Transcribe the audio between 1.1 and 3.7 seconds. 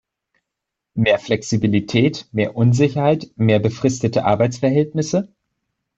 Flexibilität, mehr Unsicherheit, mehr